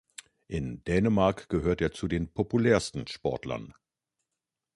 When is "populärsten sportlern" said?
2.33-3.75